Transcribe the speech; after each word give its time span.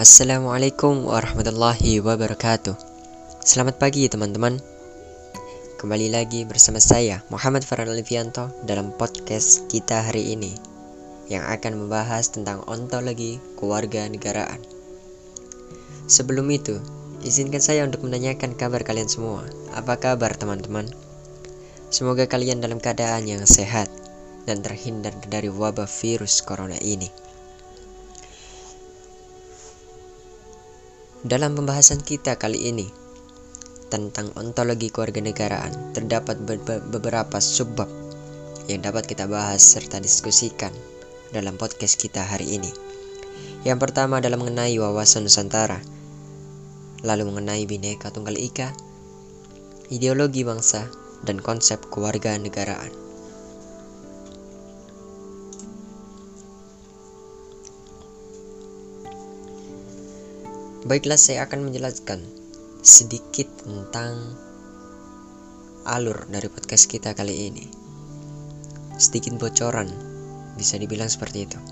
Assalamualaikum 0.00 1.12
warahmatullahi 1.12 2.00
wabarakatuh. 2.00 2.72
Selamat 3.44 3.76
pagi 3.76 4.08
teman-teman. 4.08 4.56
Kembali 5.76 6.08
lagi 6.08 6.48
bersama 6.48 6.80
saya 6.80 7.20
Muhammad 7.28 7.68
Farhan 7.68 7.92
Alifianto 7.92 8.48
dalam 8.64 8.96
podcast 8.96 9.68
kita 9.68 10.08
hari 10.08 10.32
ini 10.32 10.56
Yang 11.28 11.44
akan 11.52 11.84
membahas 11.84 12.32
tentang 12.32 12.64
ontologi 12.64 13.44
keluarga 13.60 14.08
negaraan. 14.08 14.64
Sebelum 16.08 16.48
itu, 16.48 16.80
izinkan 17.20 17.60
saya 17.60 17.84
untuk 17.84 18.00
menanyakan 18.00 18.56
kabar 18.56 18.80
kalian 18.80 19.12
semua. 19.12 19.44
Apa 19.76 20.00
kabar 20.00 20.32
teman-teman? 20.32 20.88
Semoga 21.92 22.24
kalian 22.24 22.64
dalam 22.64 22.80
keadaan 22.80 23.28
yang 23.28 23.44
sehat 23.44 23.92
dan 24.48 24.64
terhindar 24.64 25.12
dari 25.28 25.52
wabah 25.52 25.84
virus 25.84 26.40
corona 26.40 26.80
ini 26.80 27.29
Dalam 31.20 31.52
pembahasan 31.52 32.00
kita 32.00 32.40
kali 32.40 32.72
ini 32.72 32.88
tentang 33.92 34.32
ontologi 34.40 34.88
kewarganegaraan, 34.88 35.92
terdapat 35.92 36.40
beberapa 36.88 37.36
subbab 37.36 37.92
yang 38.72 38.80
dapat 38.80 39.04
kita 39.04 39.28
bahas 39.28 39.60
serta 39.60 40.00
diskusikan 40.00 40.72
dalam 41.28 41.60
podcast 41.60 42.00
kita 42.00 42.24
hari 42.24 42.56
ini. 42.56 42.72
Yang 43.68 43.84
pertama 43.84 44.24
adalah 44.24 44.40
mengenai 44.40 44.72
wawasan 44.80 45.28
Nusantara, 45.28 45.84
lalu 47.04 47.28
mengenai 47.28 47.68
Bhinneka 47.68 48.08
Tunggal 48.08 48.40
Ika, 48.40 48.72
ideologi 49.92 50.40
bangsa, 50.40 50.88
dan 51.20 51.36
konsep 51.44 51.84
kewarganegaraan. 51.92 53.09
Baiklah, 60.90 61.14
saya 61.14 61.46
akan 61.46 61.70
menjelaskan 61.70 62.18
sedikit 62.82 63.46
tentang 63.62 64.34
alur 65.86 66.26
dari 66.26 66.50
podcast 66.50 66.90
kita 66.90 67.14
kali 67.14 67.46
ini. 67.46 67.70
Sedikit 68.98 69.38
bocoran, 69.38 69.86
bisa 70.58 70.82
dibilang 70.82 71.06
seperti 71.06 71.46
itu. 71.46 71.62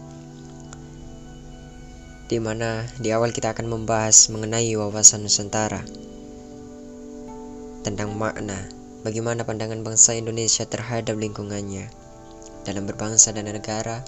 Di 2.30 2.38
mana 2.38 2.86
di 3.02 3.10
awal 3.10 3.34
kita 3.34 3.58
akan 3.58 3.66
membahas 3.66 4.30
mengenai 4.30 4.70
wawasan 4.78 5.26
Nusantara 5.26 5.82
tentang 7.82 8.14
makna 8.14 8.70
bagaimana 9.02 9.42
pandangan 9.42 9.82
bangsa 9.82 10.14
Indonesia 10.14 10.62
terhadap 10.62 11.18
lingkungannya 11.18 11.90
dalam 12.62 12.86
berbangsa 12.86 13.34
dan 13.34 13.50
negara 13.50 14.06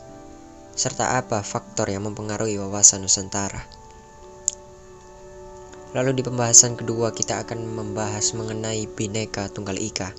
serta 0.79 1.19
apa 1.19 1.43
faktor 1.43 1.91
yang 1.91 2.07
mempengaruhi 2.07 2.63
wawasan 2.63 3.03
Nusantara. 3.03 3.80
Lalu 5.91 6.15
di 6.15 6.23
pembahasan 6.23 6.79
kedua 6.79 7.11
kita 7.11 7.43
akan 7.43 7.67
membahas 7.67 8.31
mengenai 8.39 8.87
Bhinneka 8.87 9.51
Tunggal 9.51 9.75
Ika. 9.75 10.15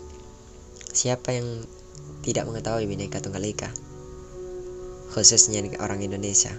Siapa 0.92 1.32
yang 1.32 1.64
tidak 2.28 2.52
mengetahui 2.52 2.92
Bhinneka 2.92 3.24
Tunggal 3.24 3.48
Ika? 3.48 3.72
Khususnya 5.16 5.64
orang 5.80 6.04
Indonesia. 6.04 6.52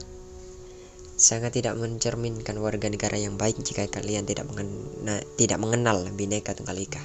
Sangat 1.20 1.52
tidak 1.60 1.77
mencerminkan 1.77 2.56
warga 2.56 2.88
negara 2.88 3.20
yang 3.20 3.36
baik 3.36 3.60
jika 3.60 3.84
kalian 3.84 4.24
tidak 4.24 4.48
mengenal, 4.48 5.20
tidak 5.36 5.60
mengenal 5.60 6.08
Bhinneka 6.16 6.56
Tunggal 6.56 6.80
Ika. 6.80 7.05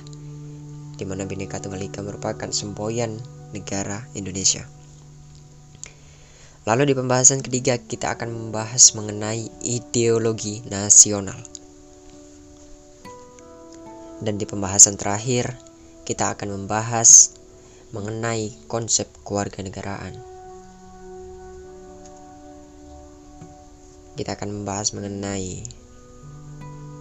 Di 0.95 1.03
mana 1.03 1.27
Bhinneka 1.27 1.59
Tunggal 1.59 1.91
Ika 1.91 2.07
merupakan 2.07 2.47
semboyan 2.55 3.19
negara 3.51 4.07
Indonesia. 4.15 4.63
Lalu 6.63 6.87
di 6.87 6.93
pembahasan 6.95 7.43
ketiga 7.43 7.75
kita 7.75 8.15
akan 8.15 8.31
membahas 8.31 8.95
mengenai 8.95 9.51
ideologi 9.59 10.63
nasional. 10.71 11.56
Dan 14.17 14.41
di 14.41 14.49
pembahasan 14.49 14.97
terakhir, 14.97 15.53
kita 16.07 16.33
akan 16.33 16.55
membahas 16.55 17.37
mengenai 17.93 18.51
konsep 18.65 19.07
kewarganegaraan. 19.23 20.17
Kita 24.17 24.33
akan 24.33 24.49
membahas 24.49 24.97
mengenai 24.97 25.61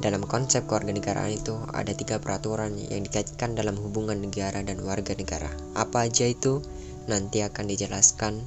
dalam 0.04 0.28
konsep 0.28 0.68
kewarganegaraan 0.68 1.32
itu 1.32 1.56
ada 1.72 1.96
tiga 1.96 2.20
peraturan 2.20 2.76
yang 2.76 3.00
dikaitkan 3.00 3.56
dalam 3.56 3.80
hubungan 3.80 4.20
negara 4.20 4.60
dan 4.60 4.84
warga 4.84 5.16
negara. 5.16 5.48
Apa 5.72 6.04
aja 6.04 6.28
itu 6.28 6.60
nanti 7.08 7.40
akan 7.40 7.64
dijelaskan 7.64 8.44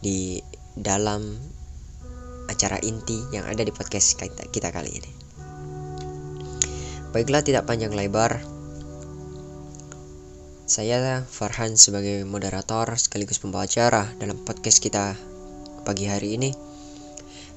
di 0.00 0.40
dalam 0.72 1.36
acara 2.48 2.80
inti 2.80 3.20
yang 3.36 3.44
ada 3.44 3.60
di 3.60 3.70
podcast 3.70 4.16
kita, 4.16 4.48
kita 4.48 4.72
kali 4.72 4.90
ini. 4.90 5.19
Baiklah 7.10 7.42
tidak 7.42 7.66
panjang 7.66 7.90
lebar. 7.90 8.38
Saya 10.70 11.26
Farhan 11.26 11.74
sebagai 11.74 12.22
moderator 12.22 12.86
sekaligus 12.94 13.42
pembawa 13.42 13.66
acara 13.66 14.06
dalam 14.22 14.38
podcast 14.46 14.78
kita 14.78 15.18
pagi 15.82 16.06
hari 16.06 16.38
ini 16.38 16.54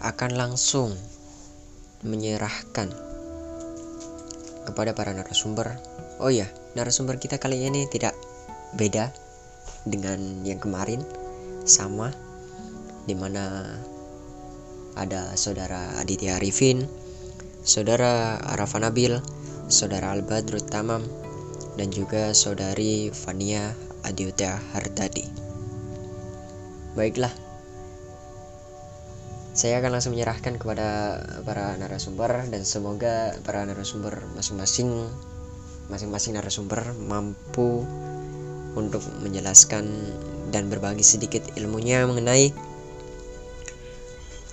Akan 0.02 0.34
langsung 0.34 0.97
menyerahkan 2.02 2.90
kepada 4.66 4.97
para 4.97 5.13
narasumber. 5.13 5.78
Oh 6.18 6.34
ya, 6.34 6.50
narasumber 6.74 7.22
kita 7.22 7.38
kali 7.38 7.62
ini 7.62 7.86
tidak 7.94 8.18
beda 8.74 9.13
dengan 9.86 10.42
yang 10.42 10.58
kemarin. 10.58 11.06
Sama 11.69 12.09
Di 13.06 13.13
mana 13.13 13.69
ada 14.97 15.38
saudara 15.38 16.02
Aditya 16.02 16.42
Arifin 16.42 16.90
Saudara 17.63 18.42
Arafa 18.44 18.81
Nabil 18.81 19.16
saudara 19.69 20.16
Albadrut 20.16 20.68
Tamam, 20.68 21.06
dan 21.78 21.90
juga 21.90 22.31
saudari 22.35 23.09
Fania 23.13 23.74
Adiuta 24.03 24.59
Hardadi. 24.75 25.25
Baiklah, 26.94 27.34
saya 29.53 29.78
akan 29.81 29.97
langsung 29.97 30.18
menyerahkan 30.18 30.57
kepada 30.57 31.22
para 31.46 31.78
narasumber 31.78 32.50
dan 32.50 32.66
semoga 32.66 33.38
para 33.46 33.62
narasumber 33.66 34.25
masing-masing 34.34 34.90
masing-masing 35.94 36.34
narasumber 36.34 36.81
mampu 36.97 37.85
untuk 38.74 39.06
menjelaskan 39.22 39.85
dan 40.50 40.74
berbagi 40.74 41.06
sedikit 41.06 41.45
ilmunya 41.53 42.01
mengenai 42.09 42.50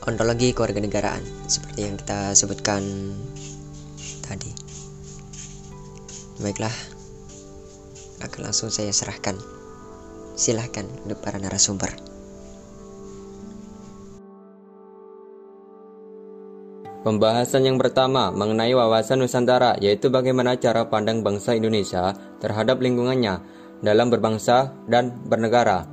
ontologi 0.05 0.53
kewarganegaraan 0.53 1.25
seperti 1.49 1.81
yang 1.89 1.97
kita 1.97 2.37
sebutkan 2.37 2.85
tadi. 4.25 4.60
Baiklah, 6.41 6.73
akan 8.25 8.41
langsung 8.49 8.73
saya 8.73 8.89
serahkan. 8.97 9.37
Silahkan 10.41 10.89
untuk 11.05 11.21
para 11.21 11.37
narasumber. 11.37 11.93
Pembahasan 17.05 17.69
yang 17.69 17.77
pertama 17.77 18.33
mengenai 18.33 18.73
wawasan 18.73 19.21
Nusantara 19.21 19.77
yaitu 19.85 20.09
bagaimana 20.09 20.57
cara 20.57 20.89
pandang 20.89 21.21
bangsa 21.21 21.53
Indonesia 21.53 22.17
terhadap 22.41 22.81
lingkungannya 22.81 23.41
dalam 23.85 24.09
berbangsa 24.09 24.73
dan 24.89 25.21
bernegara. 25.29 25.85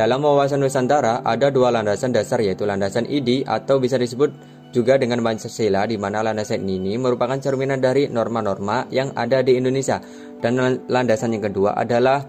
Dalam 0.00 0.24
wawasan 0.24 0.64
Nusantara 0.64 1.20
ada 1.28 1.52
dua 1.52 1.68
landasan 1.68 2.16
dasar 2.16 2.40
yaitu 2.40 2.64
landasan 2.64 3.04
ID 3.04 3.44
atau 3.44 3.76
bisa 3.76 4.00
disebut 4.00 4.32
juga 4.70 4.98
dengan 4.98 5.22
Pancasila 5.22 5.86
di 5.86 5.98
mana 5.98 6.22
landasan 6.22 6.66
ini 6.66 6.94
merupakan 6.98 7.36
cerminan 7.38 7.82
dari 7.82 8.06
norma-norma 8.06 8.86
yang 8.90 9.10
ada 9.18 9.42
di 9.42 9.58
Indonesia 9.58 9.98
dan 10.38 10.58
landasan 10.86 11.34
yang 11.34 11.50
kedua 11.50 11.74
adalah 11.74 12.22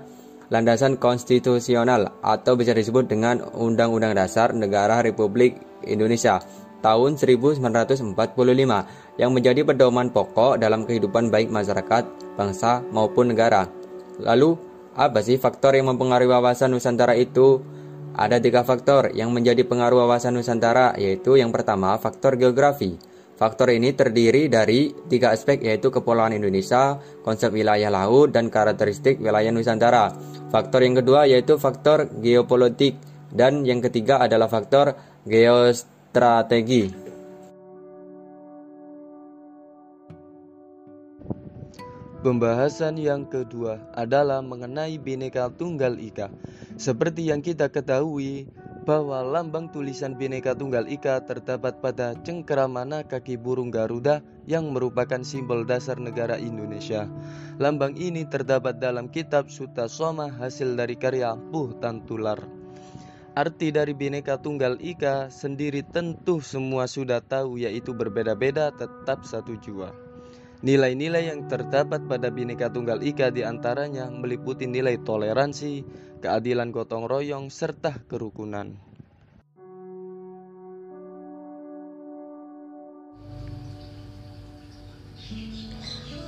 landasan 0.51 0.99
konstitusional 0.99 2.11
atau 2.19 2.53
bisa 2.59 2.75
disebut 2.75 3.07
dengan 3.07 3.39
Undang-Undang 3.55 4.13
Dasar 4.19 4.51
Negara 4.51 4.99
Republik 4.99 5.55
Indonesia 5.87 6.43
tahun 6.83 7.15
1945 7.15 8.17
yang 9.21 9.31
menjadi 9.31 9.61
pedoman 9.63 10.09
pokok 10.11 10.57
dalam 10.57 10.83
kehidupan 10.83 11.29
baik 11.29 11.47
masyarakat, 11.53 12.03
bangsa 12.35 12.81
maupun 12.89 13.31
negara. 13.31 13.69
Lalu, 14.19 14.57
apa 14.97 15.23
sih 15.23 15.39
faktor 15.39 15.77
yang 15.77 15.87
mempengaruhi 15.93 16.27
wawasan 16.27 16.73
Nusantara 16.73 17.15
itu? 17.15 17.63
Ada 18.11 18.43
tiga 18.43 18.67
faktor 18.67 19.15
yang 19.15 19.31
menjadi 19.31 19.63
pengaruh 19.63 20.03
wawasan 20.03 20.35
Nusantara, 20.35 20.91
yaitu 20.99 21.39
yang 21.39 21.49
pertama 21.49 21.95
faktor 21.95 22.35
geografi. 22.35 22.99
Faktor 23.39 23.73
ini 23.73 23.97
terdiri 23.97 24.45
dari 24.45 24.93
tiga 25.09 25.33
aspek 25.33 25.65
yaitu 25.65 25.89
kepulauan 25.89 26.29
Indonesia, 26.29 27.01
konsep 27.25 27.49
wilayah 27.49 27.89
laut, 27.89 28.29
dan 28.29 28.53
karakteristik 28.53 29.17
wilayah 29.17 29.49
Nusantara. 29.49 30.13
Faktor 30.53 30.85
yang 30.85 31.01
kedua 31.01 31.25
yaitu 31.25 31.57
faktor 31.57 32.05
geopolitik, 32.21 33.01
dan 33.33 33.65
yang 33.65 33.81
ketiga 33.81 34.21
adalah 34.21 34.45
faktor 34.45 34.93
geostrategi. 35.25 37.00
Pembahasan 42.21 43.01
yang 43.01 43.25
kedua 43.25 43.81
adalah 43.97 44.45
mengenai 44.45 45.01
Bhinneka 45.01 45.49
Tunggal 45.57 45.97
Ika. 45.97 46.29
Seperti 46.77 47.33
yang 47.33 47.41
kita 47.41 47.73
ketahui 47.73 48.45
bahwa 48.85 49.25
lambang 49.25 49.73
tulisan 49.73 50.13
Bhinneka 50.13 50.53
Tunggal 50.53 50.85
Ika 50.85 51.25
terdapat 51.25 51.81
pada 51.81 52.13
cengkeramana 52.21 53.09
kaki 53.09 53.41
burung 53.41 53.73
Garuda 53.73 54.21
yang 54.45 54.69
merupakan 54.69 55.25
simbol 55.25 55.65
dasar 55.65 55.97
negara 55.97 56.37
Indonesia. 56.37 57.09
Lambang 57.57 57.97
ini 57.97 58.21
terdapat 58.29 58.77
dalam 58.77 59.09
kitab 59.09 59.49
Sutta 59.49 59.89
Soma 59.89 60.29
hasil 60.29 60.77
dari 60.77 61.01
karya 61.01 61.33
Puh 61.49 61.73
Tantular. 61.81 62.37
Arti 63.33 63.73
dari 63.73 63.97
Bhinneka 63.97 64.37
Tunggal 64.37 64.77
Ika 64.77 65.33
sendiri 65.33 65.81
tentu 65.81 66.37
semua 66.37 66.85
sudah 66.85 67.17
tahu 67.17 67.57
yaitu 67.57 67.97
berbeda-beda 67.97 68.69
tetap 68.77 69.25
satu 69.25 69.57
jua. 69.57 70.00
Nilai-nilai 70.61 71.25
yang 71.25 71.49
terdapat 71.49 72.05
pada 72.05 72.29
Bhinneka 72.29 72.69
Tunggal 72.69 73.01
Ika 73.01 73.33
di 73.33 73.41
antaranya 73.41 74.05
meliputi 74.13 74.69
nilai 74.69 75.01
toleransi, 75.01 75.81
keadilan 76.21 76.69
gotong 76.69 77.09
royong, 77.09 77.49
serta 77.49 77.97
kerukunan. 78.05 78.77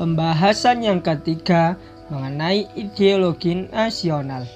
Pembahasan 0.01 0.81
yang 0.81 1.06
ketiga 1.06 1.77
mengenai 2.09 2.65
ideologi 2.74 3.69
nasional. 3.69 4.50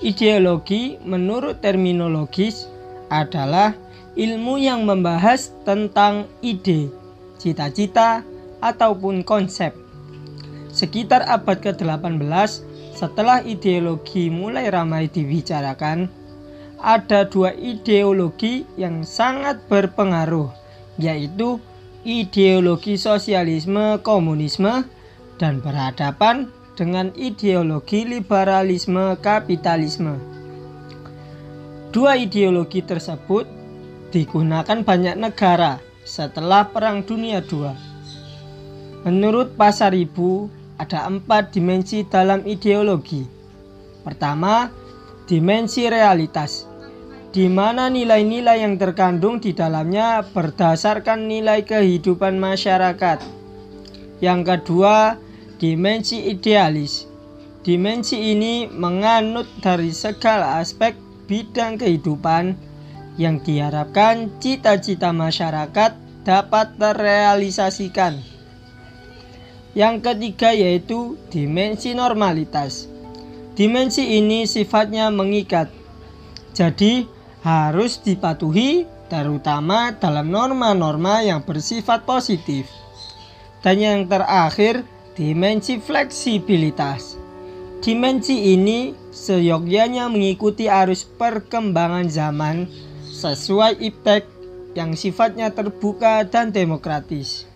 Ideologi 0.00 0.96
menurut 1.04 1.60
terminologis 1.60 2.64
adalah 3.12 3.76
ilmu 4.16 4.56
yang 4.56 4.88
membahas 4.88 5.52
tentang 5.68 6.24
ide, 6.40 6.88
cita-cita, 7.36 8.24
ataupun 8.64 9.20
konsep. 9.20 9.76
Sekitar 10.72 11.28
abad 11.28 11.60
ke-18, 11.60 12.64
setelah 12.96 13.44
ideologi 13.44 14.32
mulai 14.32 14.72
ramai 14.72 15.12
dibicarakan, 15.12 16.08
ada 16.80 17.28
dua 17.28 17.52
ideologi 17.52 18.64
yang 18.80 19.04
sangat 19.04 19.60
berpengaruh, 19.68 20.48
yaitu 20.96 21.60
ideologi 22.04 22.96
sosialisme 22.96 24.00
komunisme 24.00 24.84
dan 25.36 25.60
berhadapan 25.60 26.48
dengan 26.74 27.14
ideologi 27.14 28.02
liberalisme 28.04 29.14
kapitalisme. 29.22 30.18
Dua 31.94 32.18
ideologi 32.18 32.82
tersebut 32.82 33.46
digunakan 34.10 34.82
banyak 34.82 35.14
negara 35.14 35.78
setelah 36.02 36.66
Perang 36.68 37.06
Dunia 37.06 37.38
II. 37.40 37.93
Menurut 39.04 39.52
Pasar 39.60 39.92
Ibu, 39.92 40.48
ada 40.80 41.04
empat 41.04 41.52
dimensi 41.52 42.08
dalam 42.08 42.40
ideologi. 42.48 43.20
Pertama, 44.00 44.72
dimensi 45.28 45.84
realitas, 45.92 46.64
di 47.28 47.44
mana 47.52 47.92
nilai-nilai 47.92 48.64
yang 48.64 48.80
terkandung 48.80 49.44
di 49.44 49.52
dalamnya 49.52 50.24
berdasarkan 50.24 51.28
nilai 51.28 51.68
kehidupan 51.68 52.40
masyarakat. 52.40 53.20
Yang 54.24 54.40
kedua, 54.40 55.20
dimensi 55.60 56.24
idealis. 56.32 57.04
Dimensi 57.60 58.32
ini 58.32 58.64
menganut 58.72 59.44
dari 59.60 59.92
segala 59.92 60.64
aspek 60.64 60.96
bidang 61.28 61.76
kehidupan 61.76 62.56
yang 63.20 63.36
diharapkan 63.44 64.32
cita-cita 64.40 65.12
masyarakat 65.12 65.92
dapat 66.24 66.66
terrealisasikan. 66.80 68.33
Yang 69.74 70.06
ketiga 70.06 70.54
yaitu 70.54 71.18
dimensi 71.34 71.98
normalitas. 71.98 72.86
Dimensi 73.58 74.18
ini 74.18 74.46
sifatnya 74.46 75.10
mengikat. 75.10 75.70
Jadi 76.54 77.10
harus 77.42 77.98
dipatuhi 77.98 78.86
terutama 79.10 79.90
dalam 79.94 80.30
norma-norma 80.30 81.26
yang 81.26 81.42
bersifat 81.42 82.06
positif. 82.06 82.70
Dan 83.66 83.82
yang 83.82 84.00
terakhir, 84.06 84.86
dimensi 85.18 85.82
fleksibilitas. 85.82 87.18
Dimensi 87.82 88.54
ini 88.54 88.94
seyogyanya 89.10 90.06
mengikuti 90.08 90.70
arus 90.70 91.04
perkembangan 91.04 92.08
zaman 92.08 92.70
sesuai 93.10 93.78
iptek 93.78 94.26
yang 94.74 94.98
sifatnya 94.98 95.54
terbuka 95.54 96.26
dan 96.26 96.50
demokratis. 96.50 97.46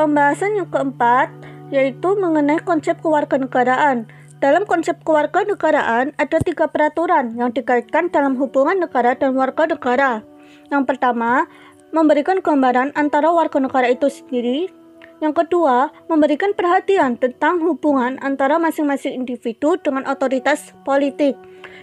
Pembahasan 0.00 0.56
yang 0.56 0.64
keempat 0.72 1.28
yaitu 1.68 2.16
mengenai 2.16 2.56
konsep 2.64 2.96
kewarganegaraan. 3.04 4.08
Dalam 4.40 4.64
konsep 4.64 4.96
kewarganegaraan 5.04 6.16
ada 6.16 6.40
tiga 6.40 6.72
peraturan 6.72 7.36
yang 7.36 7.52
dikaitkan 7.52 8.08
dalam 8.08 8.32
hubungan 8.40 8.80
negara 8.80 9.12
dan 9.12 9.36
warga 9.36 9.68
negara. 9.68 10.24
Yang 10.72 10.88
pertama, 10.88 11.44
memberikan 11.92 12.40
gambaran 12.40 12.96
antara 12.96 13.28
warga 13.28 13.60
negara 13.60 13.92
itu 13.92 14.08
sendiri. 14.08 14.72
Yang 15.20 15.44
kedua, 15.44 15.92
memberikan 16.08 16.56
perhatian 16.56 17.20
tentang 17.20 17.60
hubungan 17.60 18.16
antara 18.24 18.56
masing-masing 18.56 19.12
individu 19.12 19.76
dengan 19.84 20.08
otoritas 20.08 20.72
politik. 20.80 21.36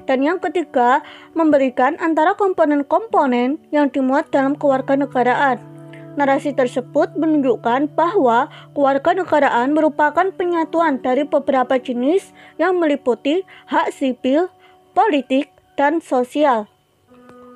Dan 0.09 0.25
yang 0.25 0.41
ketiga, 0.41 1.05
memberikan 1.37 1.93
antara 2.01 2.33
komponen-komponen 2.33 3.61
yang 3.69 3.93
dimuat 3.93 4.33
dalam 4.33 4.57
kewarganegaraan. 4.57 5.76
Narasi 6.17 6.57
tersebut 6.57 7.13
menunjukkan 7.13 7.93
bahwa 7.93 8.49
keluarga 8.73 9.13
negaraan 9.13 9.77
merupakan 9.77 10.33
penyatuan 10.33 10.97
dari 10.97 11.29
beberapa 11.29 11.77
jenis 11.77 12.33
yang 12.57 12.81
meliputi 12.81 13.45
hak 13.69 13.93
sipil, 13.93 14.49
politik, 14.97 15.53
dan 15.77 16.01
sosial. 16.01 16.65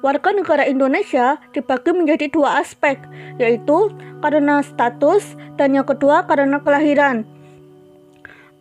Warga 0.05 0.29
negara 0.37 0.69
Indonesia 0.69 1.41
dibagi 1.57 1.89
menjadi 1.89 2.29
dua 2.29 2.61
aspek, 2.61 3.01
yaitu 3.41 3.89
karena 4.21 4.61
status 4.61 5.33
dan 5.57 5.73
yang 5.73 5.85
kedua 5.89 6.29
karena 6.29 6.61
kelahiran. 6.61 7.25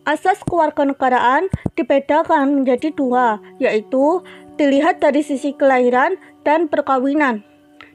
Asas 0.01 0.41
kewarganegaraan 0.41 1.45
dibedakan 1.77 2.57
menjadi 2.57 2.89
dua, 2.89 3.37
yaitu 3.61 4.25
dilihat 4.57 4.97
dari 4.97 5.21
sisi 5.21 5.53
kelahiran 5.53 6.17
dan 6.41 6.65
perkawinan. 6.65 7.45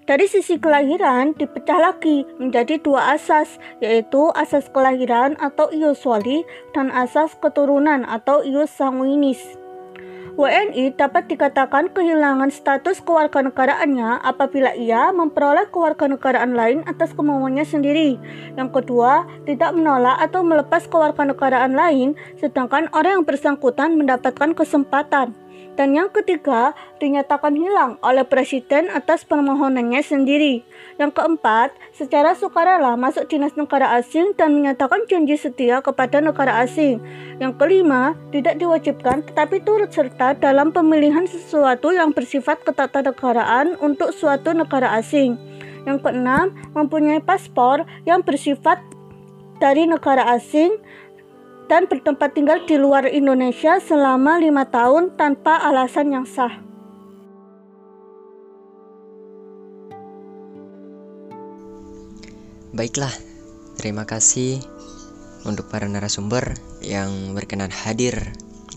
Dari 0.07 0.31
sisi 0.31 0.55
kelahiran 0.63 1.35
dipecah 1.35 1.83
lagi 1.83 2.23
menjadi 2.39 2.79
dua 2.79 3.19
asas, 3.19 3.59
yaitu 3.83 4.31
asas 4.39 4.71
kelahiran 4.71 5.35
atau 5.43 5.67
ius 5.75 6.07
wali 6.07 6.47
dan 6.71 6.95
asas 6.95 7.35
keturunan 7.43 8.07
atau 8.07 8.39
ius 8.47 8.71
sanguinis. 8.71 9.43
WNI 10.39 10.95
dapat 10.95 11.27
dikatakan 11.27 11.91
kehilangan 11.91 12.55
status 12.55 13.03
kewarganegaraannya 13.03 14.23
apabila 14.23 14.79
ia 14.79 15.11
memperoleh 15.11 15.67
kewarganegaraan 15.75 16.55
lain 16.55 16.87
atas 16.87 17.11
kemauannya 17.11 17.67
sendiri. 17.67 18.15
Yang 18.55 18.79
kedua, 18.79 19.27
tidak 19.43 19.75
menolak 19.75 20.23
atau 20.23 20.47
melepas 20.47 20.87
kewarganegaraan 20.87 21.75
lain, 21.75 22.15
sedangkan 22.39 22.87
orang 22.95 23.19
yang 23.19 23.27
bersangkutan 23.27 23.99
mendapatkan 23.99 24.55
kesempatan 24.55 25.35
dan 25.77 25.93
yang 25.93 26.09
ketiga, 26.09 26.73
dinyatakan 26.97 27.53
hilang 27.53 28.01
oleh 28.01 28.25
presiden 28.25 28.89
atas 28.89 29.29
permohonannya 29.29 30.01
sendiri. 30.01 30.65
Yang 30.97 31.21
keempat, 31.21 31.77
secara 31.93 32.33
sukarela 32.33 32.97
masuk 32.97 33.29
dinas 33.29 33.53
negara 33.61 33.93
asing 34.01 34.33
dan 34.41 34.57
menyatakan 34.57 35.05
janji 35.05 35.37
setia 35.37 35.85
kepada 35.85 36.25
negara 36.25 36.65
asing. 36.65 36.97
Yang 37.37 37.61
kelima, 37.61 38.17
tidak 38.33 38.57
diwajibkan 38.57 39.29
tetapi 39.29 39.61
turut 39.69 39.93
serta 39.93 40.33
dalam 40.41 40.73
pemilihan 40.73 41.29
sesuatu 41.29 41.93
yang 41.93 42.17
bersifat 42.17 42.65
ketatanegaraan 42.65 43.77
untuk 43.77 44.17
suatu 44.17 44.57
negara 44.57 44.97
asing. 44.97 45.37
Yang 45.85 46.09
keenam, 46.09 46.57
mempunyai 46.73 47.21
paspor 47.21 47.85
yang 48.09 48.25
bersifat 48.25 48.81
dari 49.61 49.85
negara 49.85 50.25
asing 50.33 50.81
dan 51.67 51.91
bertempat 51.91 52.35
tinggal 52.35 52.63
di 52.63 52.79
luar 52.79 53.07
Indonesia 53.11 53.79
selama 53.83 54.39
lima 54.39 54.67
tahun 54.67 55.15
tanpa 55.19 55.59
alasan 55.67 56.15
yang 56.15 56.27
sah. 56.27 56.63
Baiklah, 62.77 63.13
terima 63.81 64.05
kasih 64.05 64.61
untuk 65.49 65.71
para 65.73 65.89
narasumber 65.89 66.55
yang 66.85 67.33
berkenan 67.33 67.73
hadir 67.73 68.15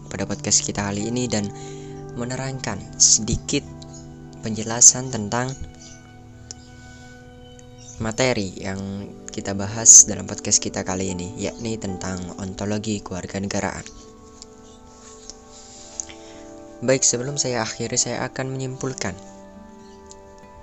pada 0.07 0.23
podcast 0.23 0.63
kita 0.63 0.87
kali 0.87 1.11
ini 1.11 1.27
dan 1.27 1.51
menerangkan 2.15 2.79
sedikit 2.95 3.61
penjelasan 4.39 5.11
tentang 5.11 5.51
materi 7.99 8.55
yang 8.55 8.79
kita 9.29 9.55
bahas 9.55 10.09
dalam 10.09 10.25
podcast 10.25 10.59
kita 10.59 10.81
kali 10.83 11.13
ini, 11.13 11.33
yakni 11.37 11.77
tentang 11.77 12.19
ontologi 12.41 12.99
keluarga 12.99 13.39
negaraan. 13.39 13.85
Baik, 16.83 17.05
sebelum 17.05 17.39
saya 17.39 17.63
akhiri, 17.63 17.95
saya 17.95 18.25
akan 18.27 18.51
menyimpulkan 18.51 19.13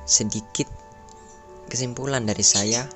sedikit 0.07 0.71
kesimpulan 1.67 2.23
dari 2.23 2.47
saya 2.47 2.87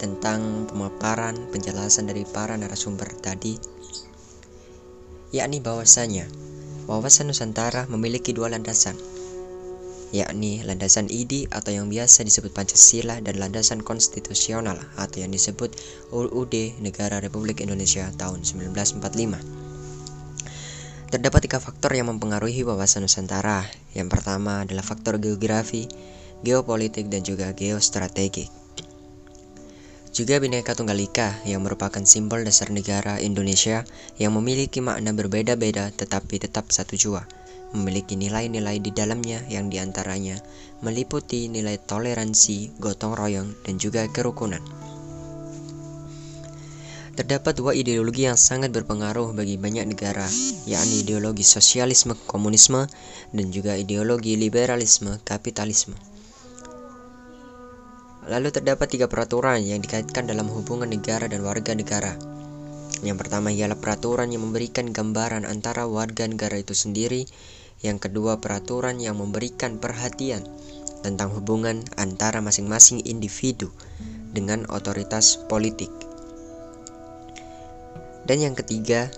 tentang 0.00 0.64
pemaparan 0.64 1.36
penjelasan 1.52 2.08
dari 2.08 2.24
para 2.24 2.56
narasumber 2.56 3.12
tadi 3.20 3.80
yakni 5.30 5.62
bahwasanya 5.62 6.26
wawasan 6.90 7.30
Nusantara 7.30 7.86
memiliki 7.86 8.34
dua 8.34 8.50
landasan, 8.50 8.98
yakni 10.10 10.66
landasan 10.66 11.06
IDI 11.06 11.46
atau 11.50 11.70
yang 11.70 11.86
biasa 11.86 12.26
disebut 12.26 12.50
Pancasila 12.50 13.22
dan 13.22 13.38
landasan 13.38 13.78
konstitusional 13.82 14.78
atau 14.98 15.22
yang 15.22 15.30
disebut 15.30 15.70
UUD 16.10 16.82
Negara 16.82 17.22
Republik 17.22 17.62
Indonesia 17.62 18.10
tahun 18.18 18.42
1945. 18.42 19.02
Terdapat 21.10 21.40
tiga 21.42 21.58
faktor 21.58 21.90
yang 21.94 22.06
mempengaruhi 22.06 22.62
wawasan 22.62 23.02
Nusantara. 23.02 23.66
Yang 23.98 24.14
pertama 24.14 24.62
adalah 24.62 24.86
faktor 24.86 25.18
geografi, 25.18 25.90
geopolitik, 26.46 27.10
dan 27.10 27.26
juga 27.26 27.50
geostrategik. 27.50 28.46
Juga 30.10 30.42
Bhinneka 30.42 30.74
Tunggal 30.74 30.98
Ika 31.06 31.46
yang 31.46 31.62
merupakan 31.62 32.02
simbol 32.02 32.42
dasar 32.42 32.74
negara 32.74 33.22
Indonesia 33.22 33.86
yang 34.18 34.34
memiliki 34.34 34.82
makna 34.82 35.14
berbeda-beda 35.14 35.94
tetapi 35.94 36.42
tetap 36.42 36.74
satu 36.74 36.98
jua 36.98 37.22
memiliki 37.70 38.18
nilai-nilai 38.18 38.82
di 38.82 38.90
dalamnya 38.90 39.42
yang 39.46 39.70
di 39.70 39.78
antaranya 39.78 40.38
meliputi 40.80 41.46
nilai 41.46 41.76
toleransi, 41.76 42.80
gotong 42.80 43.12
royong, 43.14 43.52
dan 43.62 43.76
juga 43.76 44.08
kerukunan. 44.08 44.60
Terdapat 47.20 47.52
dua 47.52 47.76
ideologi 47.76 48.24
yang 48.24 48.40
sangat 48.40 48.72
berpengaruh 48.72 49.36
bagi 49.36 49.60
banyak 49.60 49.92
negara, 49.92 50.24
yakni 50.64 51.04
ideologi 51.04 51.44
sosialisme 51.44 52.16
komunisme 52.24 52.88
dan 53.36 53.46
juga 53.52 53.76
ideologi 53.76 54.40
liberalisme 54.40 55.20
kapitalisme. 55.20 55.92
Lalu 58.24 58.48
terdapat 58.54 58.88
tiga 58.88 59.04
peraturan 59.10 59.60
yang 59.60 59.84
dikaitkan 59.84 60.24
dalam 60.24 60.48
hubungan 60.48 60.88
negara 60.88 61.28
dan 61.28 61.44
warga 61.44 61.76
negara. 61.76 62.16
Yang 63.04 63.26
pertama 63.26 63.52
ialah 63.52 63.76
peraturan 63.76 64.32
yang 64.32 64.44
memberikan 64.44 64.88
gambaran 64.88 65.44
antara 65.44 65.84
warga 65.84 66.24
negara 66.24 66.56
itu 66.56 66.72
sendiri 66.72 67.28
yang 67.80 67.96
kedua, 67.96 68.44
peraturan 68.44 69.00
yang 69.00 69.16
memberikan 69.16 69.80
perhatian 69.80 70.44
tentang 71.00 71.32
hubungan 71.32 71.80
antara 71.96 72.44
masing-masing 72.44 73.00
individu 73.08 73.72
dengan 74.36 74.68
otoritas 74.68 75.40
politik. 75.48 75.88
Dan 78.28 78.44
yang 78.44 78.52
ketiga 78.52 79.08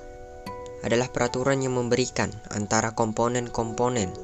adalah 0.87 1.11
peraturan 1.11 1.59
yang 1.59 1.75
memberikan 1.75 2.31
antara 2.55 2.95
komponen-komponen 2.95 4.15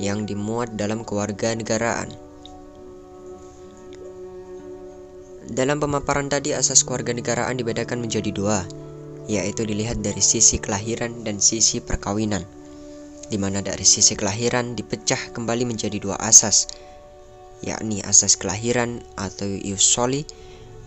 yang 0.00 0.24
dimuat 0.24 0.72
dalam 0.72 1.04
kewarganegaraan. 1.04 2.08
Dalam 5.52 5.84
pemaparan 5.84 6.32
tadi 6.32 6.56
asas 6.56 6.80
kewarganegaraan 6.80 7.60
dibedakan 7.60 8.00
menjadi 8.00 8.32
dua, 8.32 8.64
yaitu 9.28 9.68
dilihat 9.68 10.00
dari 10.00 10.24
sisi 10.24 10.56
kelahiran 10.56 11.28
dan 11.28 11.44
sisi 11.44 11.84
perkawinan 11.84 12.40
di 13.32 13.40
mana 13.40 13.64
dari 13.64 13.88
sisi 13.88 14.12
kelahiran 14.12 14.76
dipecah 14.76 15.32
kembali 15.32 15.64
menjadi 15.64 15.96
dua 15.96 16.20
asas, 16.20 16.68
yakni 17.64 18.04
asas 18.04 18.36
kelahiran 18.36 19.00
atau 19.16 19.48
ius 19.48 19.80
soli 19.80 20.28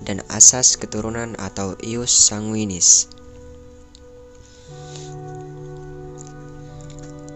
dan 0.05 0.21
asas 0.29 0.77
keturunan 0.77 1.33
atau 1.41 1.73
ius 1.81 2.13
sanguinis. 2.13 3.09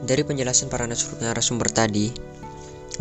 Dari 0.06 0.22
penjelasan 0.22 0.70
para 0.70 0.86
narasumber 0.86 1.74
tadi, 1.74 2.14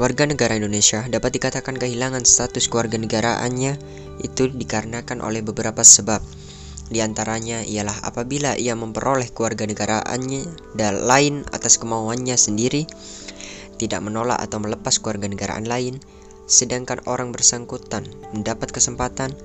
warga 0.01 0.25
negara 0.25 0.57
Indonesia 0.57 1.05
dapat 1.05 1.37
dikatakan 1.37 1.77
kehilangan 1.77 2.25
status 2.25 2.73
keluarga 2.73 2.97
negaraannya 2.97 3.77
itu 4.25 4.49
dikarenakan 4.49 5.21
oleh 5.21 5.45
beberapa 5.45 5.85
sebab 5.85 6.38
di 6.89 7.05
antaranya 7.05 7.61
ialah 7.69 8.01
apabila 8.01 8.57
ia 8.57 8.73
memperoleh 8.73 9.29
keluarga 9.37 9.69
negaraannya 9.69 10.73
dan 10.73 11.05
lain 11.05 11.45
atas 11.53 11.77
kemauannya 11.77 12.33
sendiri, 12.41 12.89
tidak 13.77 14.01
menolak 14.01 14.41
atau 14.41 14.57
melepas 14.57 14.97
keluarga 14.97 15.29
negaraan 15.29 15.69
lain, 15.69 16.01
sedangkan 16.49 17.05
orang 17.05 17.29
bersangkutan 17.29 18.09
mendapat 18.33 18.73
kesempatan 18.73 19.37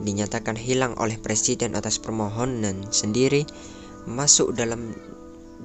dinyatakan 0.00 0.56
hilang 0.56 0.96
oleh 0.96 1.20
presiden 1.20 1.76
atas 1.76 2.00
permohonan 2.00 2.88
sendiri 2.88 3.44
masuk 4.08 4.56
dalam 4.56 4.96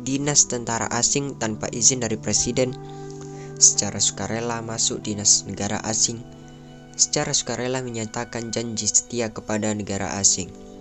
dinas 0.03 0.51
tentara 0.51 0.91
asing 0.91 1.39
tanpa 1.39 1.71
izin 1.71 2.03
dari 2.03 2.19
presiden. 2.19 2.75
Secara 3.55 4.03
sukarela 4.03 4.59
masuk 4.59 4.99
dinas 4.99 5.47
negara 5.47 5.79
asing. 5.87 6.19
Secara 6.99 7.31
sukarela 7.31 7.79
menyatakan 7.79 8.51
janji 8.51 8.91
setia 8.91 9.31
kepada 9.31 9.71
negara 9.71 10.19
asing 10.19 10.74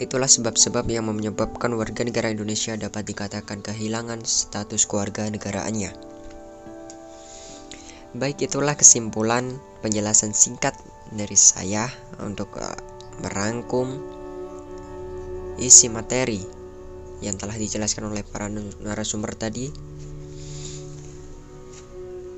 Itulah 0.00 0.32
sebab-sebab 0.32 0.88
yang 0.88 1.12
menyebabkan 1.12 1.76
warga 1.76 2.00
negara 2.08 2.32
Indonesia 2.32 2.72
dapat 2.72 3.04
dikatakan 3.04 3.60
kehilangan 3.60 4.24
status 4.24 4.88
keluarga 4.88 5.28
negaraannya. 5.28 5.92
Baik 8.16 8.48
itulah 8.48 8.80
kesimpulan 8.80 9.60
penjelasan 9.84 10.32
singkat 10.32 10.72
dari 11.12 11.36
saya 11.36 11.84
untuk 12.16 12.48
uh, 12.56 12.72
merangkum 13.20 14.00
isi 15.60 15.92
materi 15.92 16.40
yang 17.20 17.36
telah 17.36 17.60
dijelaskan 17.60 18.08
oleh 18.08 18.24
para 18.24 18.48
narasumber 18.80 19.36
tadi. 19.36 19.68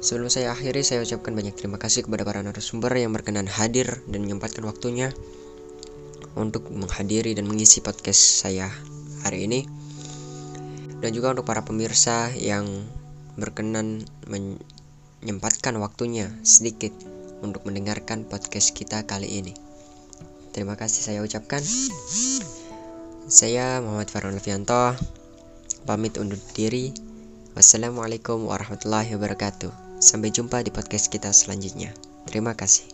Sebelum 0.02 0.26
saya 0.26 0.50
akhiri, 0.50 0.82
saya 0.82 0.98
ucapkan 1.06 1.30
banyak 1.30 1.54
terima 1.54 1.78
kasih 1.78 2.02
kepada 2.02 2.26
para 2.26 2.42
narasumber 2.42 2.90
yang 2.98 3.14
berkenan 3.14 3.46
hadir 3.46 4.02
dan 4.10 4.26
menyempatkan 4.26 4.66
waktunya 4.66 5.14
untuk 6.38 6.68
menghadiri 6.72 7.36
dan 7.36 7.44
mengisi 7.44 7.84
podcast 7.84 8.44
saya 8.46 8.72
hari 9.22 9.46
ini 9.46 9.60
dan 11.02 11.10
juga 11.10 11.34
untuk 11.34 11.44
para 11.44 11.66
pemirsa 11.66 12.30
yang 12.38 12.64
berkenan 13.34 14.06
menyempatkan 14.30 15.74
waktunya 15.82 16.30
sedikit 16.46 16.94
untuk 17.42 17.66
mendengarkan 17.66 18.22
podcast 18.22 18.70
kita 18.72 19.02
kali 19.02 19.42
ini. 19.42 19.52
Terima 20.54 20.78
kasih 20.78 21.00
saya 21.02 21.20
ucapkan. 21.24 21.64
Saya 23.26 23.80
Muhammad 23.82 24.12
Farhan 24.12 24.36
Alfianto 24.38 24.94
pamit 25.88 26.20
undur 26.20 26.38
diri. 26.54 26.94
Wassalamualaikum 27.52 28.48
warahmatullahi 28.48 29.12
wabarakatuh. 29.18 30.00
Sampai 30.00 30.32
jumpa 30.32 30.62
di 30.64 30.70
podcast 30.72 31.08
kita 31.10 31.34
selanjutnya. 31.34 31.92
Terima 32.28 32.54
kasih. 32.54 32.91